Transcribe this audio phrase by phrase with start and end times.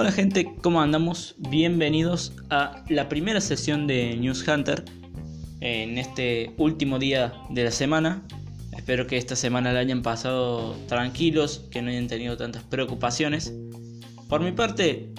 [0.00, 1.34] Hola gente, ¿cómo andamos?
[1.38, 4.84] Bienvenidos a la primera sesión de News Hunter
[5.60, 8.22] en este último día de la semana.
[8.76, 13.52] Espero que esta semana la hayan pasado tranquilos, que no hayan tenido tantas preocupaciones.
[14.28, 15.12] Por mi parte,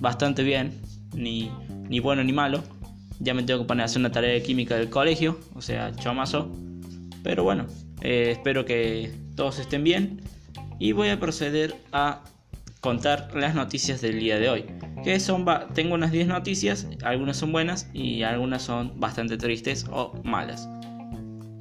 [0.00, 0.72] bastante bien,
[1.14, 1.52] ni,
[1.88, 2.64] ni bueno ni malo.
[3.20, 5.94] Ya me tengo que poner a hacer una tarea de química del colegio, o sea,
[5.94, 6.50] chomazo.
[7.22, 7.66] Pero bueno,
[8.00, 10.20] eh, espero que todos estén bien.
[10.80, 12.24] Y voy a proceder a
[12.84, 14.66] contar las noticias del día de hoy.
[15.02, 20.12] Que son, tengo unas 10 noticias, algunas son buenas y algunas son bastante tristes o
[20.22, 20.68] malas.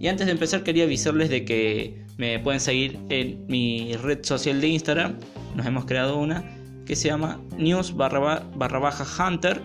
[0.01, 4.59] Y antes de empezar quería avisarles de que me pueden seguir en mi red social
[4.59, 5.15] de Instagram.
[5.55, 6.43] Nos hemos creado una
[6.85, 9.61] que se llama news barra, baja hunter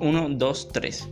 [0.00, 1.08] 123.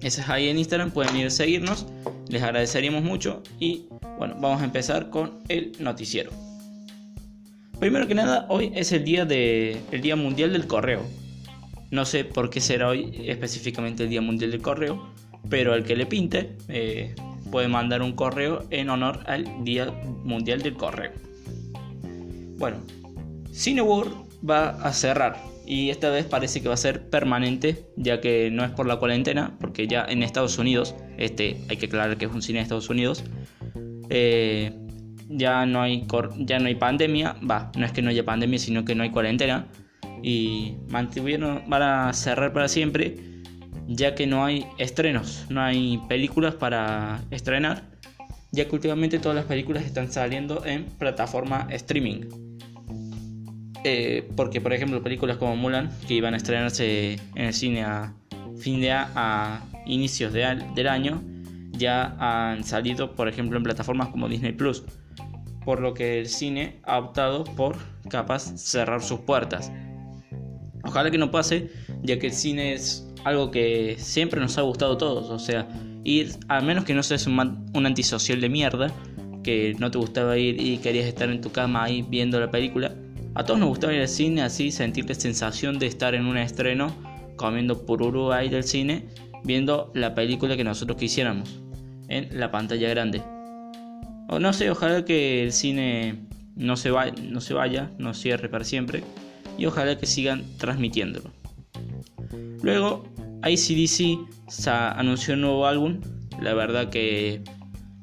[0.00, 1.86] Ese es ahí en Instagram, pueden ir a seguirnos,
[2.30, 6.51] les agradeceríamos mucho y bueno, vamos a empezar con el noticiero.
[7.82, 11.02] Primero que nada, hoy es el día, de, el día Mundial del Correo.
[11.90, 15.12] No sé por qué será hoy específicamente el Día Mundial del Correo,
[15.50, 17.16] pero al que le pinte eh,
[17.50, 19.90] puede mandar un correo en honor al Día
[20.22, 21.10] Mundial del Correo.
[22.56, 22.76] Bueno,
[23.52, 24.14] Cineworld
[24.48, 28.64] va a cerrar y esta vez parece que va a ser permanente, ya que no
[28.64, 32.32] es por la cuarentena, porque ya en Estados Unidos, este hay que aclarar que es
[32.32, 33.24] un cine de Estados Unidos,
[34.08, 34.72] eh,
[35.32, 36.06] ya no hay
[36.38, 39.10] ya no hay pandemia, va, no es que no haya pandemia, sino que no hay
[39.10, 39.66] cuarentena
[40.22, 43.32] y mantuvieron van a cerrar para siempre
[43.88, 47.82] ya que no hay estrenos, no hay películas para estrenar,
[48.50, 52.26] ya que últimamente todas las películas están saliendo en plataforma streaming.
[53.84, 58.14] Eh, porque por ejemplo películas como Mulan que iban a estrenarse en el cine a
[58.56, 61.20] fin de a, a inicios de, del año
[61.72, 64.84] ya han salido por ejemplo en plataformas como Disney Plus
[65.64, 67.76] por lo que el cine ha optado por
[68.08, 69.72] capaz cerrar sus puertas.
[70.84, 71.70] Ojalá que no pase,
[72.02, 75.68] ya que el cine es algo que siempre nos ha gustado a todos, o sea,
[76.04, 78.92] ir, a menos que no seas un, un antisocial de mierda,
[79.44, 82.94] que no te gustaba ir y querías estar en tu cama ahí viendo la película,
[83.34, 86.36] a todos nos gustaba ir al cine así, sentir la sensación de estar en un
[86.36, 86.94] estreno,
[87.36, 89.06] comiendo pururu ahí del cine,
[89.44, 91.60] viendo la película que nosotros quisiéramos,
[92.08, 93.22] en la pantalla grande.
[94.28, 98.48] O no sé, ojalá que el cine no se, va, no se vaya, no cierre
[98.48, 99.02] para siempre.
[99.58, 101.30] Y ojalá que sigan transmitiéndolo.
[102.62, 103.04] Luego,
[103.44, 104.18] ICDC
[104.68, 106.00] anunció un nuevo álbum.
[106.40, 107.42] La verdad que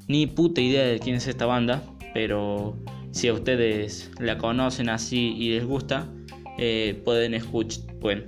[0.08, 1.82] ni puta idea de quién es esta banda.
[2.14, 2.76] Pero
[3.12, 6.08] si a ustedes la conocen así y les gusta,
[6.58, 8.26] eh, pueden, escuchar, pueden,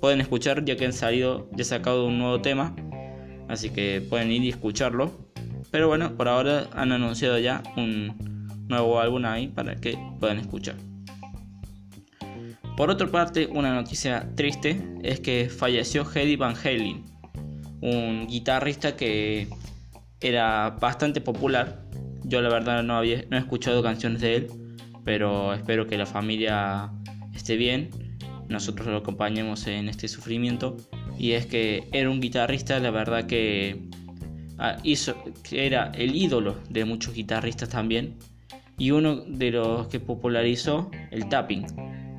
[0.00, 2.74] pueden escuchar ya que han salido, ya sacado un nuevo tema.
[3.48, 5.25] Así que pueden ir y escucharlo.
[5.76, 10.76] Pero bueno, por ahora han anunciado ya un nuevo álbum ahí para que puedan escuchar.
[12.78, 17.04] Por otra parte, una noticia triste es que falleció Eddie Van Halen,
[17.82, 19.48] un guitarrista que
[20.22, 21.84] era bastante popular.
[22.24, 26.06] Yo la verdad no, había, no he escuchado canciones de él, pero espero que la
[26.06, 26.90] familia
[27.34, 27.90] esté bien.
[28.48, 30.78] Nosotros lo acompañemos en este sufrimiento.
[31.18, 33.90] Y es que era un guitarrista, la verdad que
[34.82, 38.16] hizo, que era el ídolo de muchos guitarristas también,
[38.78, 41.66] y uno de los que popularizó el tapping.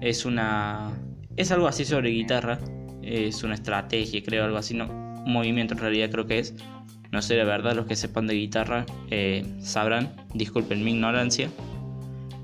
[0.01, 0.93] Es una
[1.37, 2.59] es algo así sobre guitarra,
[3.03, 6.55] es una estrategia, creo, algo así, no, un movimiento en realidad creo que es.
[7.11, 11.49] No sé, de verdad, los que sepan de guitarra eh, sabrán, disculpen mi ignorancia,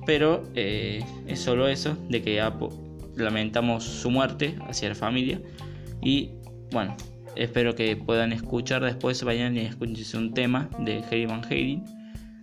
[0.05, 2.41] pero eh, es solo eso, de que
[3.15, 5.41] lamentamos su muerte hacia la familia.
[6.01, 6.29] Y
[6.71, 6.95] bueno,
[7.35, 11.83] Espero que puedan escuchar después, vayan y escuchen un tema de Harry Van Halen.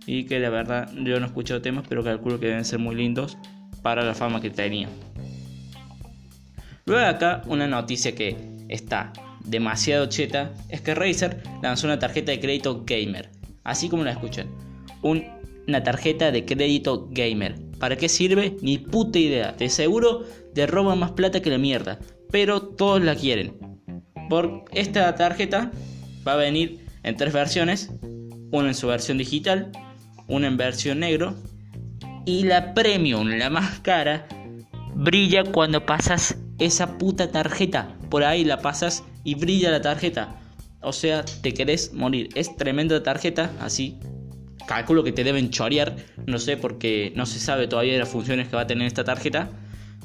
[0.05, 2.95] Y que la verdad yo no he escuchado temas, pero calculo que deben ser muy
[2.95, 3.37] lindos
[3.81, 4.89] para la fama que tenía.
[6.85, 8.35] Luego acá una noticia que
[8.67, 9.13] está
[9.45, 13.29] demasiado cheta es que Razer lanzó una tarjeta de crédito gamer.
[13.63, 14.47] Así como la escuchan.
[15.03, 17.55] una tarjeta de crédito gamer.
[17.79, 18.57] ¿Para qué sirve?
[18.61, 19.53] Ni puta idea.
[19.53, 20.23] De seguro
[20.53, 21.99] te roban más plata que la mierda.
[22.31, 23.70] Pero todos la quieren.
[24.31, 25.71] Por esta tarjeta
[26.25, 27.89] va a venir en tres versiones,
[28.53, 29.73] una en su versión digital,
[30.29, 31.35] una en versión negro
[32.25, 34.29] y la premium, la más cara,
[34.95, 37.97] brilla cuando pasas esa puta tarjeta.
[38.09, 40.39] Por ahí la pasas y brilla la tarjeta.
[40.79, 42.29] O sea, te querés morir.
[42.33, 43.99] Es tremenda tarjeta, así.
[44.65, 45.97] Calculo que te deben chorear.
[46.25, 49.03] No sé porque no se sabe todavía de las funciones que va a tener esta
[49.03, 49.49] tarjeta.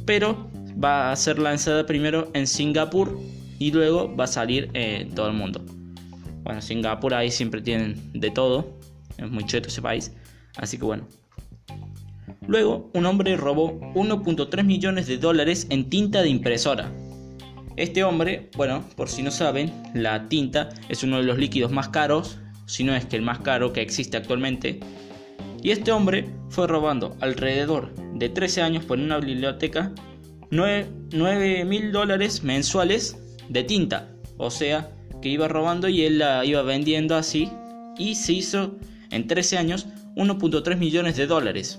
[0.05, 0.51] Pero
[0.83, 3.21] va a ser lanzada primero en Singapur
[3.59, 5.65] y luego va a salir en todo el mundo.
[6.43, 8.79] Bueno, Singapur ahí siempre tienen de todo,
[9.19, 10.13] es muy cheto ese país,
[10.57, 11.07] así que bueno.
[12.47, 16.93] Luego, un hombre robó 1.3 millones de dólares en tinta de impresora.
[17.77, 21.89] Este hombre, bueno, por si no saben, la tinta es uno de los líquidos más
[21.89, 24.81] caros, si no es que el más caro que existe actualmente.
[25.63, 29.93] Y este hombre fue robando alrededor de 13 años por una biblioteca
[30.51, 34.09] 9 mil dólares mensuales de tinta.
[34.39, 34.91] O sea,
[35.23, 37.51] que iba robando y él la iba vendiendo así.
[37.99, 38.77] Y se hizo
[39.11, 41.79] en 13 años 1.3 millones de dólares.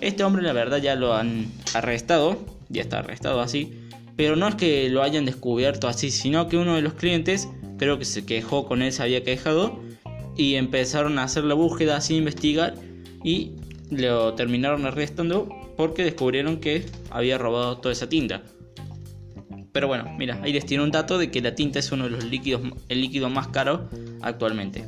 [0.00, 2.38] Este hombre la verdad ya lo han arrestado,
[2.68, 3.72] ya está arrestado así,
[4.16, 7.48] pero no es que lo hayan descubierto así, sino que uno de los clientes
[7.78, 9.80] creo que se quejó con él, se había quejado
[10.36, 12.74] y empezaron a hacer la búsqueda así, investigar
[13.24, 13.52] y
[13.90, 18.42] lo terminaron arrestando porque descubrieron que había robado toda esa tinta.
[19.76, 22.10] Pero bueno, mira, ahí les tiene un dato de que la tinta es uno de
[22.10, 23.90] los líquidos, el líquido más caro
[24.22, 24.86] actualmente.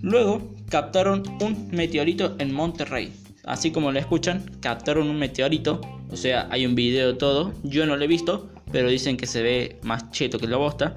[0.00, 3.12] Luego captaron un meteorito en Monterrey.
[3.42, 5.80] Así como lo escuchan, captaron un meteorito.
[6.08, 7.52] O sea, hay un video todo.
[7.64, 10.94] Yo no lo he visto, pero dicen que se ve más cheto que la bosta.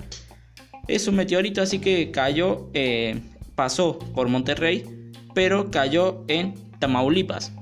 [0.88, 3.20] Es un meteorito así que cayó, eh,
[3.56, 4.86] pasó por Monterrey,
[5.34, 7.54] pero cayó en Tamaulipas.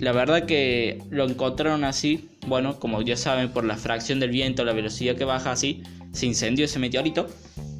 [0.00, 4.64] La verdad que lo encontraron así, bueno, como ya saben, por la fracción del viento,
[4.64, 5.82] la velocidad que baja así,
[6.12, 7.26] se incendió ese meteorito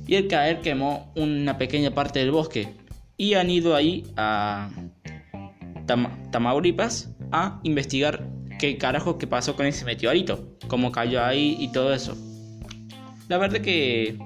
[0.06, 2.74] y el caer quemó una pequeña parte del bosque.
[3.16, 4.70] Y han ido ahí a
[6.30, 8.26] Tamaulipas a investigar
[8.58, 12.16] qué carajo que pasó con ese meteorito, cómo cayó ahí y todo eso.
[13.28, 14.18] La verdad que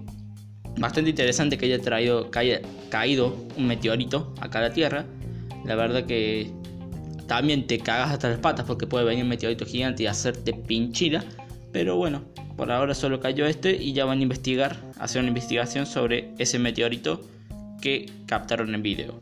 [0.79, 5.07] bastante interesante que haya traído que haya caído un meteorito acá a la Tierra.
[5.65, 6.51] La verdad que
[7.27, 11.25] también te cagas hasta las patas porque puede venir un meteorito gigante y hacerte pinchila.
[11.73, 12.23] Pero bueno,
[12.57, 16.59] por ahora solo cayó este y ya van a investigar, hacer una investigación sobre ese
[16.59, 17.21] meteorito
[17.81, 19.19] que captaron en vídeo.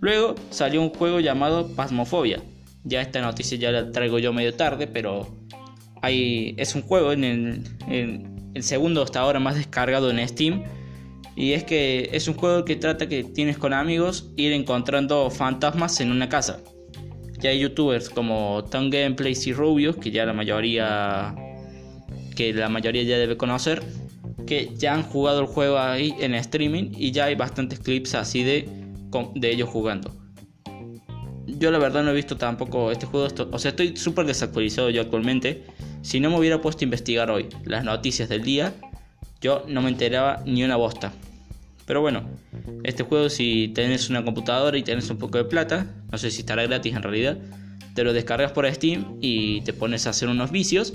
[0.00, 2.40] Luego salió un juego llamado Pasmofobia.
[2.84, 5.26] Ya esta noticia ya la traigo yo medio tarde, pero
[6.02, 10.62] hay, es un juego en el, segundo hasta ahora más descargado en Steam.
[11.38, 16.00] Y es que es un juego que trata que tienes con amigos ir encontrando fantasmas
[16.00, 16.58] en una casa.
[17.38, 21.36] Ya hay youtubers como Tom Gameplays y Rubios, que ya la mayoría
[22.34, 23.84] que la mayoría ya debe conocer,
[24.48, 28.42] que ya han jugado el juego ahí en streaming y ya hay bastantes clips así
[28.42, 28.68] de,
[29.36, 30.16] de ellos jugando.
[31.46, 35.02] Yo la verdad no he visto tampoco este juego, o sea, estoy súper desactualizado yo
[35.02, 35.62] actualmente.
[36.02, 38.74] Si no me hubiera puesto a investigar hoy las noticias del día,
[39.40, 41.12] yo no me enteraba ni una bosta.
[41.88, 42.22] Pero bueno,
[42.84, 46.40] este juego si tenés una computadora y tenés un poco de plata, no sé si
[46.40, 47.38] estará gratis en realidad,
[47.94, 50.92] te lo descargas por Steam y te pones a hacer unos vicios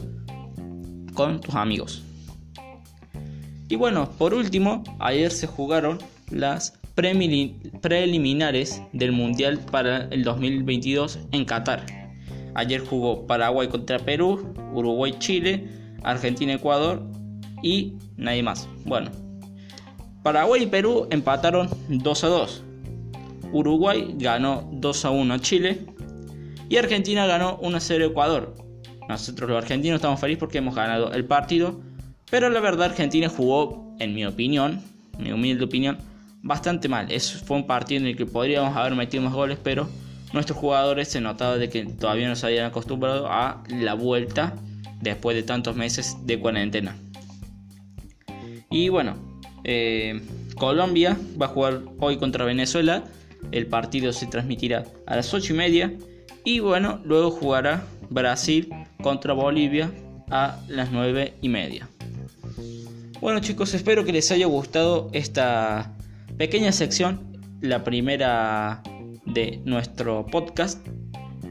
[1.16, 2.04] con tus amigos.
[3.70, 5.98] Y bueno, por último, ayer se jugaron
[6.30, 11.88] las preliminares del Mundial para el 2022 en Qatar.
[12.54, 15.68] Ayer jugó Paraguay contra Perú, Uruguay Chile,
[16.04, 17.02] Argentina Ecuador
[17.64, 18.70] y nadie más.
[18.86, 19.23] Bueno,
[20.24, 22.64] Paraguay y Perú empataron 2 a 2.
[23.52, 25.86] Uruguay ganó 2 a 1 a Chile
[26.70, 28.56] y Argentina ganó 1 a 0 a Ecuador.
[29.10, 31.82] Nosotros los argentinos estamos felices porque hemos ganado el partido,
[32.32, 34.82] pero la verdad Argentina jugó, en mi opinión,
[35.20, 35.98] mi humilde opinión,
[36.42, 37.12] bastante mal.
[37.12, 39.90] Es, fue un partido en el que podríamos haber metido más goles, pero
[40.32, 44.56] nuestros jugadores se notaba de que todavía no se habían acostumbrado a la vuelta
[45.02, 46.96] después de tantos meses de cuarentena.
[48.72, 49.33] Y bueno,
[49.64, 50.22] eh,
[50.56, 53.04] Colombia va a jugar hoy contra Venezuela.
[53.52, 55.94] El partido se transmitirá a las 8 y media.
[56.46, 58.70] Y bueno, luego jugará Brasil
[59.02, 59.92] contra Bolivia
[60.30, 61.88] a las 9 y media.
[63.22, 65.94] Bueno chicos, espero que les haya gustado esta
[66.38, 68.84] pequeña sección, la primera
[69.26, 70.86] de nuestro podcast.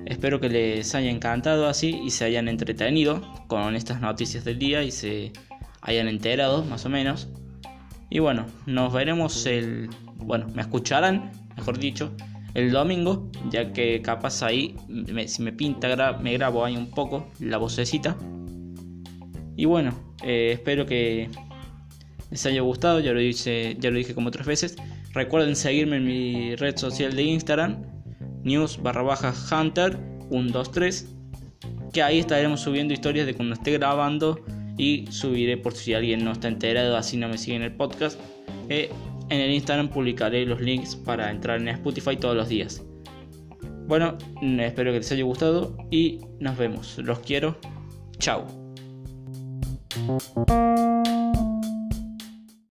[0.04, 4.82] Espero que les haya encantado así y se hayan entretenido con estas noticias del día
[4.82, 5.32] y se
[5.80, 7.28] hayan enterado más o menos.
[8.12, 9.88] Y bueno, nos veremos el...
[10.16, 12.12] Bueno, me escucharán, mejor dicho,
[12.52, 14.76] el domingo, ya que capaz ahí,
[15.26, 18.14] si me pinta, me grabo ahí un poco la vocecita.
[19.56, 21.30] Y bueno, eh, espero que
[22.30, 24.76] les haya gustado, ya lo, hice, ya lo dije como otras veces.
[25.14, 27.82] Recuerden seguirme en mi red social de Instagram,
[28.42, 31.08] news barra baja hunter 123,
[31.94, 34.38] que ahí estaremos subiendo historias de cuando esté grabando
[34.76, 38.18] y subiré por si alguien no está enterado, así no me sigue en el podcast.
[38.68, 38.90] Eh,
[39.28, 42.82] en el Instagram publicaré los links para entrar en Spotify todos los días.
[43.86, 44.16] Bueno,
[44.60, 46.98] espero que les haya gustado y nos vemos.
[46.98, 47.56] Los quiero.
[48.18, 48.46] Chao.